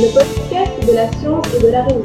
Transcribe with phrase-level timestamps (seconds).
[0.00, 2.02] le podcast de la science et de la raison.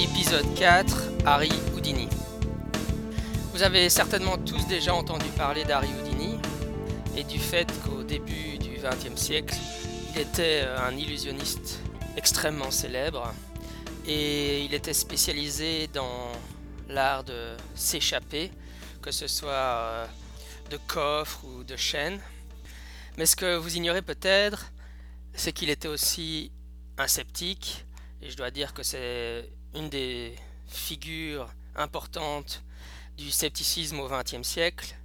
[0.00, 2.08] Épisode 4 Harry Houdini.
[3.52, 6.38] Vous avez certainement tous déjà entendu parler d'Harry Houdini
[7.14, 9.54] et du fait qu'au début du XXe siècle,
[10.14, 11.80] il était euh, un illusionniste
[12.16, 13.34] extrêmement célèbre
[14.06, 16.30] et il était spécialisé dans
[16.88, 18.52] l'art de s'échapper,
[19.02, 20.06] que ce soit euh,
[20.70, 22.20] de coffres ou de chaînes.
[23.16, 24.72] Mais ce que vous ignorez peut-être,
[25.32, 26.52] c'est qu'il était aussi
[26.96, 27.84] un sceptique,
[28.22, 30.36] et je dois dire que c'est une des
[30.68, 32.62] figures importantes
[33.16, 34.96] du scepticisme au XXe siècle.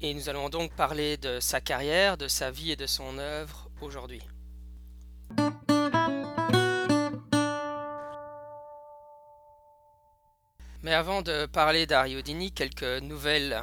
[0.00, 3.61] Et nous allons donc parler de sa carrière, de sa vie et de son œuvre
[3.82, 4.22] aujourd'hui.
[10.82, 13.62] Mais avant de parler d'Ariodini, quelques nouvelles.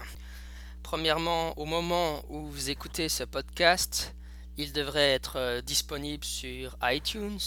[0.83, 4.15] Premièrement, au moment où vous écoutez ce podcast,
[4.57, 7.39] il devrait être euh, disponible sur iTunes.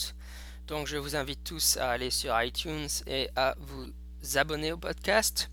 [0.67, 3.86] Donc je vous invite tous à aller sur iTunes et à vous
[4.36, 5.51] abonner au podcast.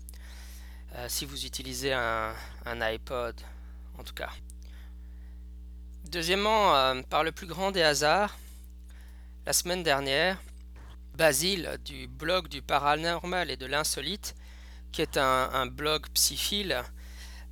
[0.94, 2.34] Euh, si vous utilisez un,
[2.66, 3.34] un, iPod
[3.98, 4.30] en tout cas.
[6.10, 8.36] Deuxièmement, euh, par le plus grand des hasards,
[9.46, 10.42] la semaine dernière,
[11.14, 14.34] Basile du blog du paranormal et de l'insolite,
[14.90, 16.82] qui est un, blog psyphile,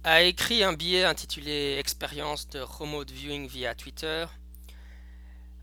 [0.02, 4.26] a écrit un billet intitulé Expérience de remote viewing via Twitter,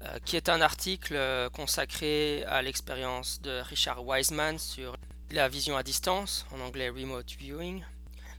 [0.03, 1.19] euh, qui est un article
[1.51, 4.95] consacré à l'expérience de Richard Wiseman sur
[5.31, 7.83] la vision à distance, en anglais remote viewing,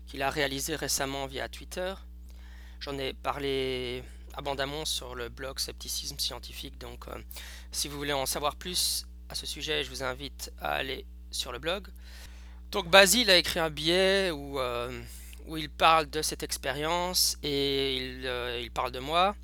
[0.07, 1.93] qu'il a réalisé récemment via Twitter.
[2.81, 4.03] J'en ai parlé
[4.37, 7.19] abondamment sur le blog Scepticisme Scientifique, donc euh,
[7.73, 11.53] si vous voulez en savoir plus à ce sujet, je vous invite à aller sur
[11.53, 11.89] le blog.
[12.71, 15.03] Donc Basile a écrit un billet où, euh,
[15.47, 19.35] où il parle de cette expérience et il, euh, il, parle de moi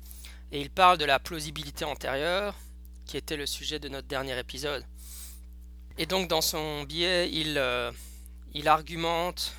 [0.51, 2.55] et il parle de la plausibilité antérieure
[3.05, 4.85] qui était le sujet de notre dernier épisode.
[5.97, 7.61] Et donc dans son billet, il,
[8.53, 9.53] il argumente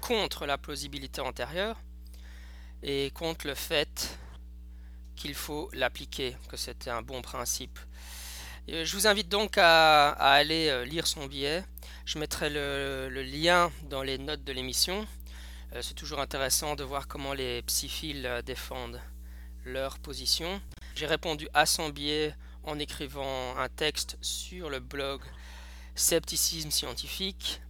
[0.00, 1.76] contre la plausibilité antérieure
[2.82, 4.15] et contre le fait
[5.34, 7.78] faut l'appliquer, que c'était un bon principe.
[8.68, 11.64] Et je vous invite donc à, à, aller euh, lire son billet.
[12.04, 15.06] Je mettrai le, le lien dans les notes de l'émission.
[15.72, 19.00] Euh, c'est toujours intéressant de voir comment les psyphiles défendent
[19.64, 20.60] leur position.
[20.94, 22.34] J'ai répondu à son billet
[22.64, 25.20] en écrivant un texte sur le blog
[25.94, 27.60] scepticisme scientifique,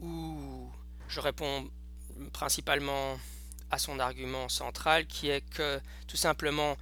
[0.00, 0.70] où
[1.08, 1.70] je réponds
[2.32, 3.18] principalement
[3.70, 6.76] à son argument central qui est que tout simplement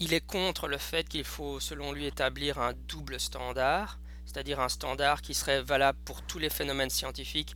[0.00, 4.68] il est contre le fait qu'il faut selon lui établir un double standard, c'est-à-dire un
[4.68, 7.54] standard qui serait valable pour tous les phénomènes scientifiques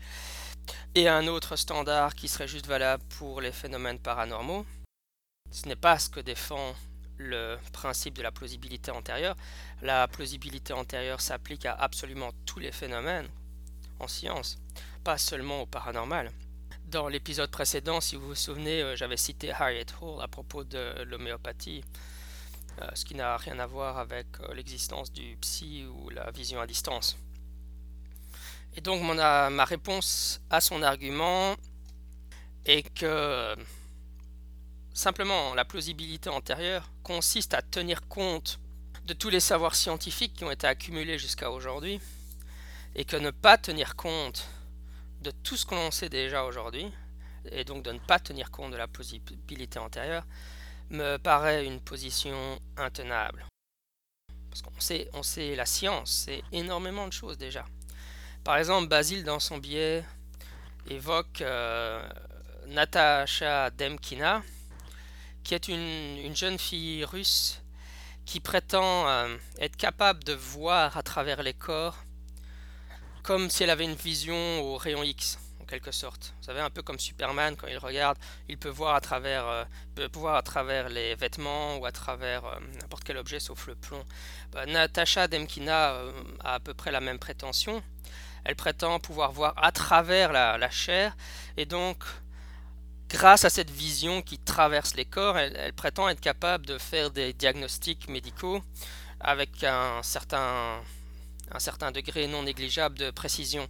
[0.94, 4.66] et un autre standard qui serait juste valable pour les phénomènes paranormaux.
[5.50, 6.74] Ce n'est pas ce que défend
[7.18, 9.36] le principe de la plausibilité antérieure.
[9.82, 13.28] La plausibilité antérieure s'applique à absolument tous les phénomènes
[13.98, 14.58] en science,
[15.04, 16.30] pas seulement au paranormal.
[16.86, 21.02] Dans l'épisode précédent, si vous vous souvenez, euh, j'avais cité Harriet Hall à propos de
[21.04, 21.82] l'homéopathie,
[22.80, 26.60] euh, ce qui n'a rien à voir avec euh, l'existence du psy ou la vision
[26.60, 27.18] à distance.
[28.76, 31.56] Et donc ma réponse à son argument
[32.66, 33.56] est que
[34.96, 38.58] Simplement, la plausibilité antérieure consiste à tenir compte
[39.04, 42.00] de tous les savoirs scientifiques qui ont été accumulés jusqu'à aujourd'hui,
[42.94, 44.48] et que ne pas tenir compte
[45.26, 46.86] de tout ce que l'on sait déjà aujourd'hui,
[47.50, 50.24] et donc de ne pas tenir compte de la plausibilité antérieure,
[50.90, 53.44] me paraît une position intenable.
[54.48, 57.64] Parce qu'on sait, on sait la science, c'est énormément de choses déjà.
[58.44, 60.04] Par exemple, Basile, dans son billet,
[60.86, 62.08] évoque euh,
[62.68, 64.42] Natasha Demkina,
[65.42, 67.62] qui est une, jeune fille russe
[68.24, 72.05] qui prétend euh, être capable de voir à travers les corps
[73.26, 76.32] comme si elle avait une vision au rayon X, en quelque sorte.
[76.38, 78.16] Vous savez, un peu comme Superman, quand il regarde,
[78.48, 79.64] il peut voir à travers, euh,
[79.96, 83.74] peut voir à travers les vêtements ou à travers euh, n'importe quel objet sauf le
[83.74, 84.04] plomb.
[84.52, 86.02] Bah, Natasha Demkina
[86.44, 87.82] a à peu près la même prétention.
[88.44, 91.16] Elle prétend pouvoir voir à travers la chair
[91.56, 92.04] et donc
[93.08, 97.32] grâce à cette vision qui traverse les corps, elle, prétend être capable de faire des
[97.32, 98.62] diagnostics médicaux
[99.18, 100.80] avec un certain,
[101.50, 103.66] un certain degré non négligeable de précision.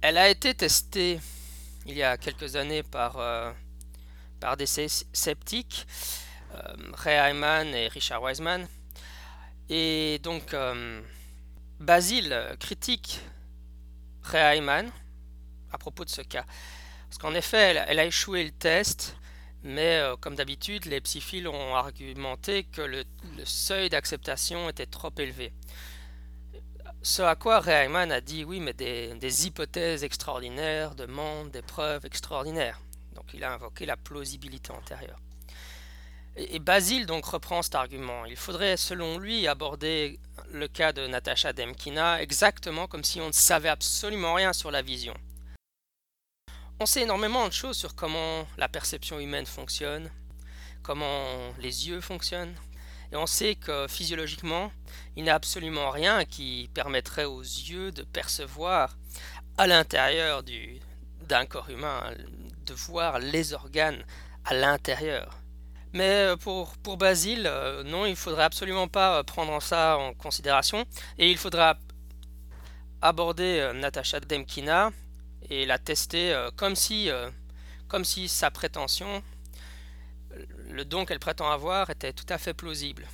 [0.00, 1.20] Elle a été testée
[1.86, 3.52] il y a quelques années par, euh,
[4.40, 5.86] par des sceptiques
[6.94, 8.68] Ray Hyman et Richard Wiseman.
[9.70, 10.54] Et donc,
[11.80, 13.20] Basile critique
[14.22, 14.90] Ray Hyman
[15.72, 16.44] à propos de ce cas.
[17.08, 19.16] Parce qu'en effet, elle, a échoué le test,
[19.62, 23.04] mais comme d'habitude, les psychophiles ont argumenté que le
[23.44, 25.52] seuil d'acceptation était trop élevé.
[27.04, 32.80] Ce à quoi Rayman a dit oui, mais des, hypothèses extraordinaires demandent des preuves extraordinaires.
[33.16, 35.18] Donc il a invoqué la plausibilité antérieure.
[36.36, 38.24] Et, Basile donc reprend cet argument.
[38.26, 40.20] Il faudrait, selon lui, aborder
[40.52, 44.80] le cas de Natasha Demkina exactement comme si on ne savait absolument rien sur la
[44.80, 45.14] vision.
[46.78, 50.08] On sait énormément de choses sur comment la perception humaine fonctionne,
[50.84, 52.54] comment les yeux fonctionnent,
[53.12, 54.72] et on sait que physiologiquement,
[55.16, 58.96] il n'y a absolument rien qui permettrait aux yeux de percevoir
[59.58, 60.42] à l'intérieur
[61.28, 62.14] d'un corps humain,
[62.64, 64.02] de voir les organes
[64.46, 65.38] à l'intérieur.
[65.92, 69.98] Mais euh, pour, pour Basile, euh, non, il ne faudrait absolument pas euh, prendre ça
[69.98, 70.86] en considération.
[71.18, 71.76] Et il faudra
[73.02, 74.90] aborder Natacha Demkina
[75.50, 77.10] et la tester comme si,
[77.88, 79.24] comme si sa prétention
[80.72, 83.06] le don qu'elle prétend avoir était tout à fait plausible.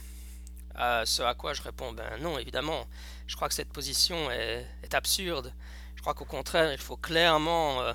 [1.04, 2.86] Ce à quoi je réponds, ben non, évidemment,
[3.26, 5.52] je crois que cette position est, absurde.
[5.96, 7.92] Je crois qu'au contraire, il faut clairement euh,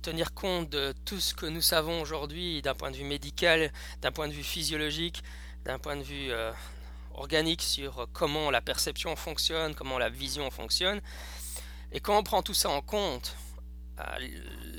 [0.00, 3.70] tenir compte de tout ce que nous savons aujourd'hui d'un point de vue médical,
[4.00, 5.22] d'un point de vue physiologique,
[5.64, 6.50] d'un point de vue euh,
[7.14, 11.00] organique sur comment la perception fonctionne, comment la vision fonctionne.
[11.92, 13.36] Et quand on prend tout ça en compte,
[14.00, 14.02] euh,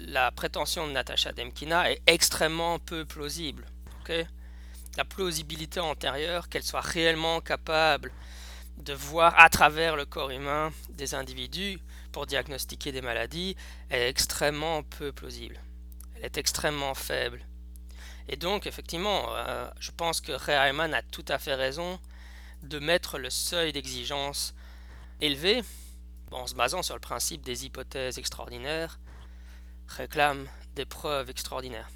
[0.08, 3.66] la prétention de Natasha Demkina est extrêmement peu plausible
[4.10, 8.12] la plausibilité antérieure, qu'elle soit réellement capable
[8.78, 11.80] de voir à travers le corps humain des individus
[12.12, 13.56] pour diagnostiquer des maladies,
[13.90, 15.60] est extrêmement peu plausible.
[16.16, 17.42] Elle est extrêmement faible.
[18.30, 22.00] Et donc, effectivement, euh, je pense que Ray a tout à fait raison
[22.62, 24.54] de mettre le seuil d'exigence
[25.20, 25.64] élevé,
[26.32, 29.00] en se basant sur le principe des hypothèses extraordinaires,
[29.88, 31.90] réclame des preuves extraordinaires.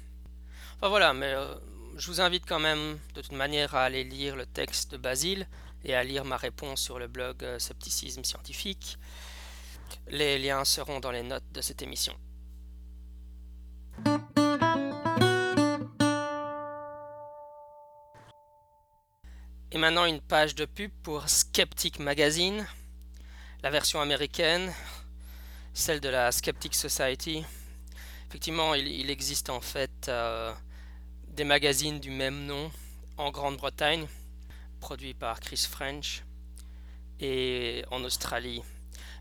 [0.76, 1.54] Enfin voilà, mais euh,
[1.98, 5.48] je vous invite quand même de toute manière à aller lire le texte de Basile
[5.84, 8.98] et à lire ma réponse sur le blog euh, Scepticisme scientifique.
[10.06, 12.14] Les liens seront dans les notes de cette émission.
[19.72, 22.64] Et maintenant une page de pub pour Skeptic Magazine,
[23.62, 24.72] la version américaine,
[25.74, 27.44] celle de la Skeptic Society.
[28.28, 30.52] Effectivement, il, existe en fait euh,
[31.38, 32.68] des magazines du même nom
[33.16, 34.08] en Grande-Bretagne,
[34.80, 36.24] produits par Chris French,
[37.20, 38.60] et en Australie.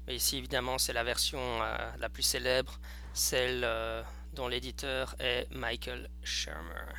[0.08, 2.80] Mais ici, évidemment, c'est la version euh, la plus célèbre,
[3.14, 4.02] celle euh,
[4.34, 6.92] dont l'éditeur est Michael Shermer.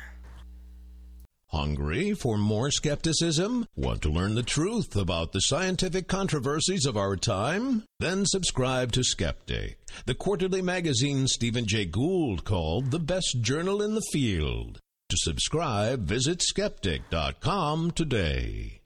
[1.51, 3.65] Hungry for more skepticism?
[3.75, 7.83] Want to learn the truth about the scientific controversies of our time?
[7.99, 13.95] Then subscribe to Skeptic, the quarterly magazine Stephen Jay Gould called the best journal in
[13.95, 14.79] the field.
[15.09, 18.79] To subscribe, visit skeptic.com today.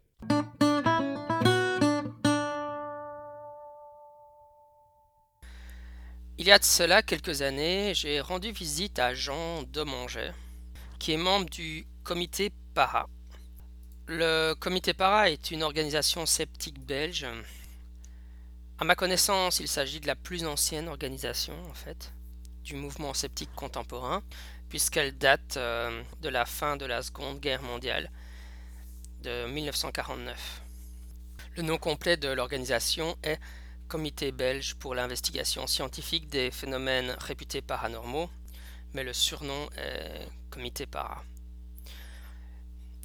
[6.37, 10.31] Il y a de cela quelques années, j'ai rendu visite à Jean Demanget,
[10.97, 13.09] qui est membre du comité PARA.
[14.07, 17.27] Le comité PARA est une organisation sceptique belge.
[18.79, 22.13] À ma connaissance, il s'agit de la plus ancienne organisation, en fait,
[22.63, 24.23] du mouvement sceptique contemporain,
[24.73, 28.09] puisqu'elle date euh, de la fin de la Seconde Guerre mondiale
[29.21, 30.63] de 1949.
[31.57, 33.39] Le nom complet de l'organisation est
[33.87, 38.31] Comité belge pour l'investigation scientifique des phénomènes réputés paranormaux,
[38.95, 41.21] mais le surnom est Comité Para.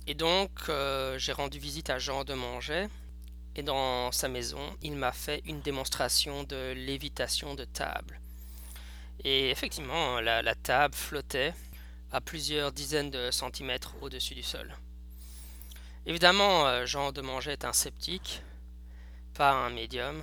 [0.07, 2.89] Et donc, euh, j'ai rendu visite à Jean de Monget,
[3.57, 8.19] et dans sa maison, il m'a fait une démonstration de lévitation de table.
[9.25, 11.55] Et effectivement, la, table flottait
[12.13, 14.75] à plusieurs dizaines de centimètres au-dessus du sol.
[16.07, 18.43] Évidemment, euh, Jean de Manger est un sceptique,
[19.35, 20.23] pas un médium,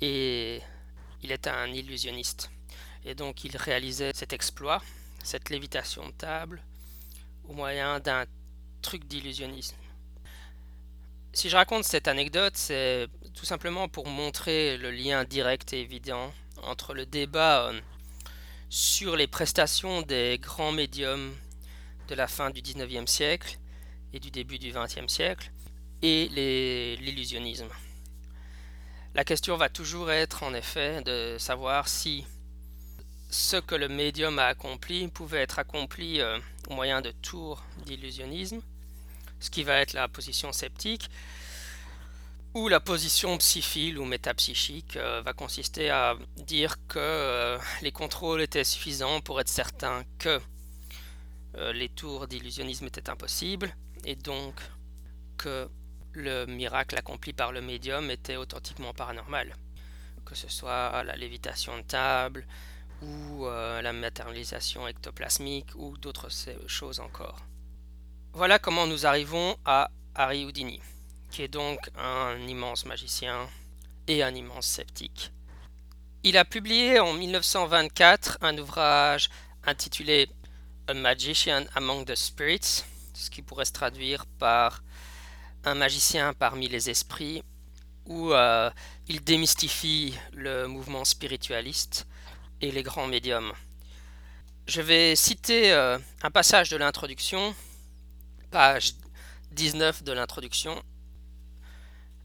[0.00, 0.60] et
[1.22, 2.50] il est un illusionniste.
[3.04, 4.82] Et donc il réalisait cet exploit,
[5.24, 6.62] cette lévitation de table,
[7.48, 8.26] au moyen d'un
[8.82, 9.76] truc d'illusionnisme.
[11.32, 16.32] Si je raconte cette anecdote, c'est tout simplement pour montrer le lien direct et évident
[16.62, 17.80] entre le débat euh,
[18.68, 21.34] sur les prestations des grands médiums
[22.08, 23.58] de la fin du 19e siècle
[24.12, 25.50] et du début du 20e siècle
[26.02, 26.28] et
[27.00, 27.68] l'illusionnisme.
[29.14, 32.24] La question va toujours être en effet de savoir si
[33.30, 36.38] ce que le médium a accompli pouvait être accompli euh,
[36.68, 38.60] au moyen de tours d'illusionnisme,
[39.40, 41.10] ce qui va être la position sceptique,
[42.66, 48.64] la position psyphile ou métapsychique euh, va consister à dire que euh, les contrôles étaient
[48.64, 50.40] suffisants pour être certain que
[51.72, 53.74] les tours d'illusionnisme étaient impossibles,
[54.04, 54.54] et donc
[55.38, 55.68] que
[56.12, 59.56] le miracle accompli par le médium était authentiquement paranormal,
[60.24, 62.46] que ce soit la lévitation de table,
[63.02, 66.28] ou euh, la matérialisation ectoplasmique ou d'autres
[66.66, 67.44] choses encore.
[68.32, 70.80] Voilà comment nous arrivons à Harry Houdini,
[71.30, 73.48] qui est donc un immense magicien
[74.06, 75.32] et un immense sceptique.
[76.24, 79.30] Il a publié en 1924 un ouvrage
[79.64, 80.28] intitulé
[80.86, 84.82] A Magician Among the Spirits, ce qui pourrait se traduire par
[85.64, 87.42] un magicien parmi les esprits,
[88.06, 88.70] où euh,
[89.06, 92.06] il démystifie le mouvement spiritualiste
[92.60, 93.52] et les grands médiums.
[94.66, 97.54] Je vais citer euh, un passage de l'introduction,
[98.50, 98.94] page
[99.52, 100.82] 19 de l'introduction,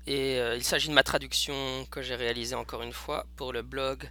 [0.05, 3.62] et euh, il s'agit de ma traduction que j'ai réalisée encore une fois pour le
[3.62, 4.10] blog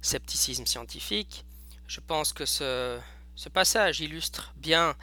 [0.00, 1.44] Scepticisme scientifique.
[1.88, 3.00] Je pense que ce,
[3.52, 4.94] passage illustre bien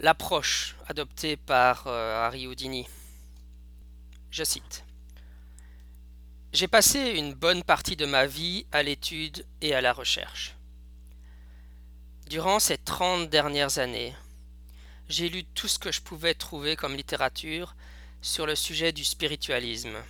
[0.00, 2.88] l'approche adoptée par euh, Harry Houdini.
[4.30, 4.84] Je cite.
[6.52, 10.56] J'ai passé une bonne partie de ma vie à l'étude et à la recherche.
[12.28, 14.14] Durant ces trente dernières années,
[15.08, 17.76] j'ai lu tout ce que je pouvais trouver comme littérature
[18.24, 20.02] sur le sujet du spiritualisme.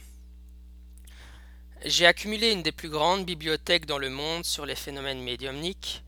[1.84, 6.04] J'ai accumulé une des plus grandes bibliothèques dans le monde sur les phénomènes médiumniques,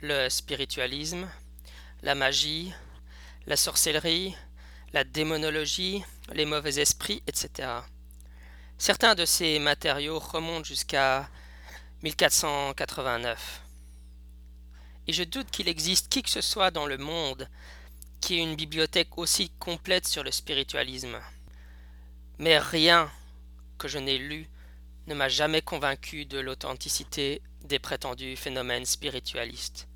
[0.00, 1.28] le spiritualisme,
[2.04, 2.72] la magie,
[3.48, 4.36] la sorcellerie,
[4.92, 7.68] la démonologie, les mauvais esprits, etc.
[8.78, 11.28] Certains de ces matériaux remontent jusqu'à
[12.04, 13.60] 1489.
[15.08, 17.48] Et je doute qu'il existe qui que ce soit dans le monde
[18.20, 21.18] qui ait une bibliothèque aussi complète sur le spiritualisme.
[22.38, 23.10] Mais rien
[23.78, 24.48] que je n'ai lu
[25.06, 29.86] ne m'a jamais convaincu de l'authenticité des prétendus phénomènes spiritualistes.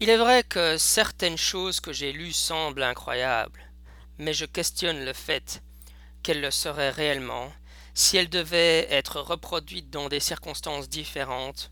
[0.00, 3.60] Il est vrai que certaines choses que j'ai lues semblent incroyables,
[4.18, 5.62] mais je questionne le fait
[6.22, 7.52] qu'elle le serait réellement
[7.92, 11.70] si elle devait être reproduite dans des circonstances différentes,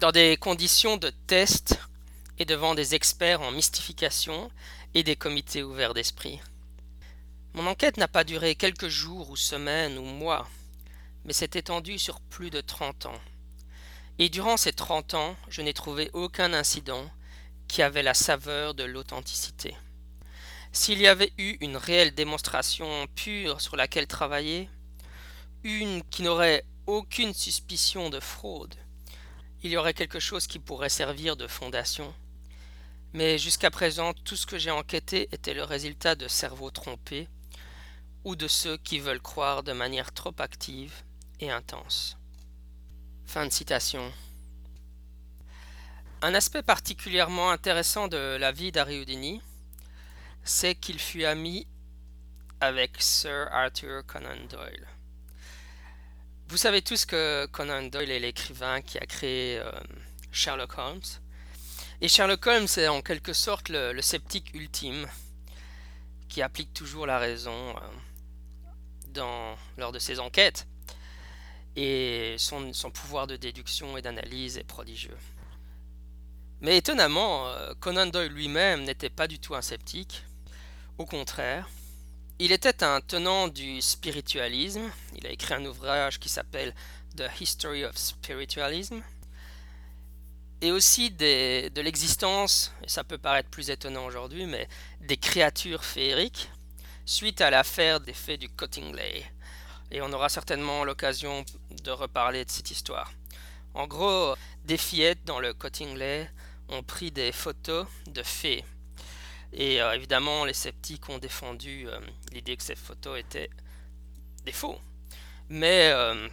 [0.00, 1.78] dans des conditions de test
[2.38, 4.50] et devant des experts en mystification
[4.94, 6.40] et des comités ouverts d'esprit.
[7.54, 10.48] Mon enquête n'a pas duré quelques jours ou semaines ou mois,
[11.24, 13.20] mais s'est étendue sur plus de trente ans.
[14.18, 17.10] Et durant ces trente ans, je n'ai trouvé aucun incident
[17.68, 19.76] qui avait la saveur de l'authenticité.
[20.72, 24.68] S'il y avait eu une réelle démonstration pure sur laquelle travailler,
[25.64, 28.74] une qui n'aurait aucune suspicion de fraude,
[29.62, 32.14] il y aurait quelque chose qui pourrait servir de fondation.
[33.16, 37.28] Mais jusqu'à présent, tout ce que j'ai enquêté était le résultat de cerveaux trompés
[38.24, 40.92] ou de ceux qui veulent croire de manière trop active
[41.40, 42.18] et intense.
[43.24, 44.12] Fin de citation.
[46.20, 49.40] Un aspect particulièrement intéressant de la vie d'Ariudini
[50.44, 51.66] c'est qu'il fut ami
[52.60, 54.86] avec Sir Arthur Conan Doyle.
[56.48, 59.72] Vous savez tous que Conan Doyle est l'écrivain qui a créé euh,
[60.32, 61.00] Sherlock Holmes.
[62.00, 65.06] Et Sherlock Holmes est en quelque sorte le, sceptique ultime
[66.28, 67.74] qui applique toujours la raison
[69.16, 70.66] euh, lors de ses enquêtes.
[71.74, 75.16] Et son, son pouvoir de déduction et d'analyse est prodigieux.
[76.60, 80.24] Mais étonnamment, euh, Conan Doyle lui-même n'était pas du tout un sceptique.
[80.98, 81.68] Au contraire,
[82.38, 84.90] il était un tenant du spiritualisme.
[85.16, 86.74] Il a écrit un ouvrage qui s'appelle
[87.16, 89.00] The History of Spiritualism.
[90.62, 94.68] Et aussi de l'existence, et ça peut paraître plus étonnant aujourd'hui, mais
[95.00, 96.50] des créatures féeriques,
[97.04, 99.24] suite à l'affaire des faits du Cottingley.
[99.90, 101.44] Et on aura certainement l'occasion
[101.84, 103.12] de reparler de cette histoire.
[103.74, 104.34] En gros,
[104.64, 106.28] des fillettes dans le Cottingley
[106.68, 108.64] ont pris des photos de fées
[109.52, 111.98] et euh, évidemment, les sceptiques ont défendu euh,
[112.32, 113.50] l'idée que ces photos étaient
[114.44, 114.78] des faux.
[115.48, 116.28] Mais euh,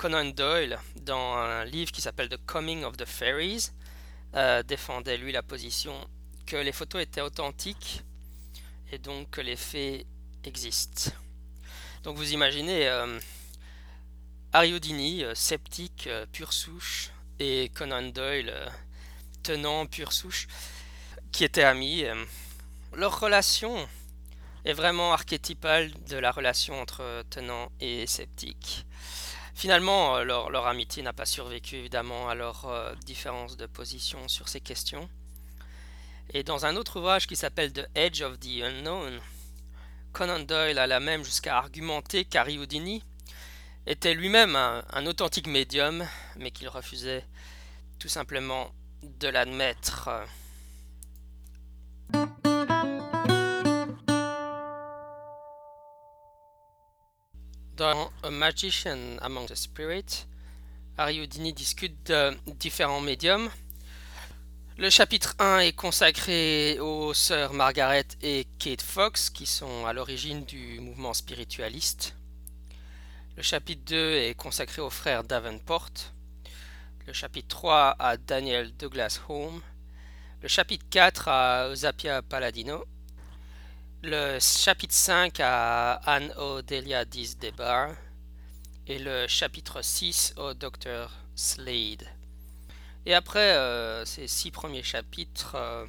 [0.00, 3.70] Conan Doyle, dans un livre qui s'appelle The Coming of the Fairies,
[4.66, 5.92] défendait lui la position
[6.46, 8.02] que les photos étaient authentiques
[8.92, 10.06] et donc que les faits
[10.44, 11.10] existent.
[12.02, 12.88] Donc vous imaginez
[14.54, 18.54] Ariodini, sceptique pure souche, et Conan Doyle,
[19.42, 20.46] tenant pure souche
[21.32, 22.04] qui étaient amis.
[22.04, 22.24] Euh,
[22.94, 23.88] leur relation
[24.64, 28.86] est vraiment archétypale de la relation entre tenant et sceptique.
[29.60, 34.48] Finalement, euh, leur, amitié n'a pas survécu évidemment à leur euh, différence de position sur
[34.48, 35.06] ces questions.
[36.32, 39.20] Et dans un autre ouvrage qui s'appelle The Edge of the Unknown,
[40.14, 43.04] Conan Doyle alla même jusqu'à argumenter qu'Harry Houdini
[43.86, 47.26] était lui-même un, authentique médium, mais qu'il refusait
[47.98, 48.70] tout simplement
[49.02, 50.08] de l'admettre.
[57.80, 60.26] Dans A Magician Among the Spirits,
[60.98, 63.48] Harry Houdini discute de différents médiums.
[64.76, 70.44] Le chapitre 1 est consacré aux sœurs Margaret et Kate Fox, qui sont à l'origine
[70.44, 72.14] du mouvement spiritualiste.
[73.38, 76.12] Le chapitre 2 est consacré aux frères Davenport.
[77.06, 79.62] Le chapitre 3 à Daniel Douglas Home.
[80.42, 82.84] Le chapitre 4 à Zapia Palladino.
[84.02, 87.90] Le chapitre 5 à Anne Odelia Disdebar.
[88.86, 91.10] Et le chapitre 6 au Dr.
[91.34, 92.08] Slade.
[93.04, 95.84] Et après euh, ces six premiers chapitres, euh,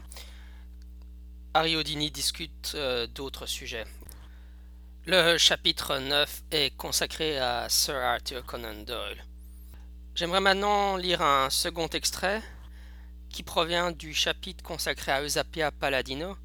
[1.53, 3.85] Ariodini discute euh, d'autres sujets.
[5.05, 9.23] Le chapitre 9 est consacré à Sir Arthur Conan Doyle.
[10.15, 12.41] J'aimerais maintenant lire un second extrait
[13.29, 16.35] qui provient du chapitre consacré à Eusapia Palladino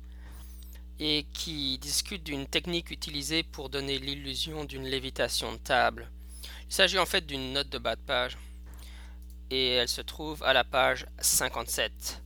[0.98, 6.10] et qui discute d'une technique utilisée pour donner l'illusion d'une lévitation de table.
[6.68, 8.36] Il s'agit en fait d'une note de bas de page
[9.50, 12.22] et elle se trouve à la page 57.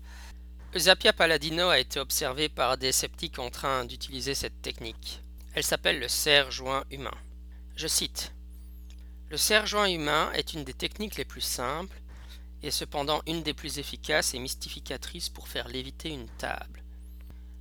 [0.75, 5.21] Eusapia Palladino a été observée par des sceptiques en train d'utiliser cette technique.
[5.55, 7.17] Elle s'appelle le serre-joint humain.
[7.75, 8.33] Je cite
[9.31, 12.01] Le serre-joint humain est une des techniques les plus simples
[12.63, 16.85] et cependant une des plus efficaces et mystificatrices pour faire léviter une table.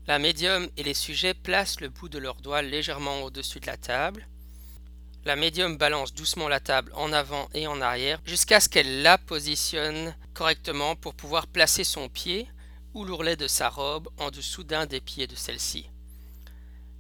[0.09, 3.77] La médium et les sujets placent le bout de leurs doigts légèrement au-dessus de la
[3.77, 4.27] table
[5.23, 9.19] la médium balance doucement la table en avant et en arrière jusqu'à ce qu'elle la
[9.19, 12.49] positionne correctement pour pouvoir placer son pied
[12.95, 15.91] ou l'ourlet de sa robe en dessous d'un des pieds de celle-ci.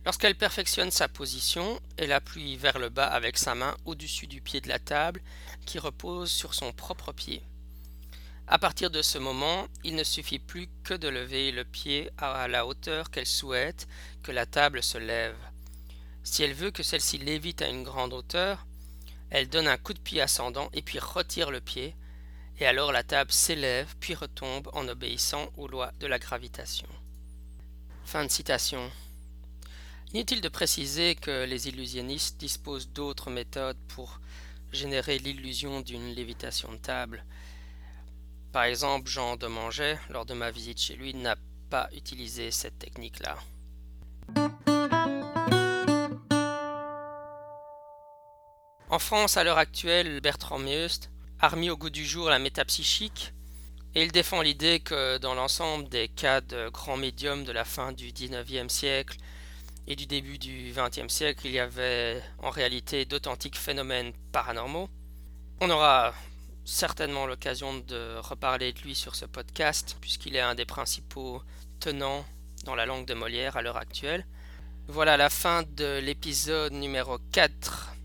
[0.05, 4.61] Lorsqu'elle perfectionne sa position, elle appuie vers le bas avec sa main au-dessus du pied
[4.61, 5.23] de la table
[5.65, 7.41] qui repose sur son propre pied.
[8.51, 12.47] À partir de ce moment, il ne suffit plus que de lever le pied à
[12.47, 13.87] la hauteur qu'elle souhaite
[14.23, 15.37] que la table se lève.
[16.23, 18.65] Si elle veut que celle-ci lévite à une grande hauteur,
[19.29, 21.95] elle donne un coup de pied ascendant et puis retire le pied,
[22.59, 26.89] et alors la table s'élève puis retombe en obéissant aux lois de la gravitation.
[28.03, 28.91] Fin de citation.
[30.11, 34.19] Inutile de préciser que les illusionnistes disposent d'autres méthodes pour
[34.71, 37.23] générer l'illusion d'une lévitation de table.
[38.51, 39.47] Par exemple, Jean de
[40.09, 41.35] lors de ma visite chez lui, n'a
[41.69, 43.37] pas utilisé cette technique-là.
[48.89, 53.33] En France, à l'heure actuelle, Bertrand Meust a remis au goût du jour la métapsychique
[53.93, 57.91] et il défend l'idée que dans l'ensemble des cas de grands médiums de la fin
[57.91, 59.17] du XIXe siècle
[59.87, 64.89] et du début du XXe siècle, il y avait en réalité d'authentiques phénomènes paranormaux.
[65.61, 66.13] On aura
[66.69, 71.41] certainement l'occasion de reparler de lui sur ce podcast, puisqu'il est un des principaux
[71.79, 72.25] tenants
[72.63, 74.25] dans la langue de Molière à l'heure actuelle.
[74.87, 77.95] Voilà la fin de l'épisode numéro 4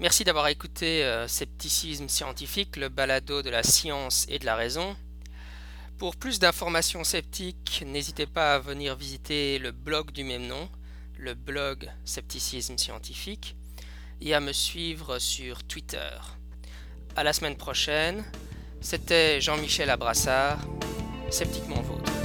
[0.00, 4.96] Merci d'avoir écouté euh, Scepticisme scientifique, le balado de la science et de la raison.
[5.98, 10.68] Pour plus d'informations sceptiques, n'hésitez pas à venir visiter le blog du même nom,
[11.16, 13.56] le blog Scepticisme scientifique,
[14.20, 16.18] et à me suivre sur Twitter.
[17.16, 18.24] À la semaine prochaine.
[18.80, 20.58] C'était Jean-Michel Abrassard,
[21.30, 22.23] sceptiquement vôtre.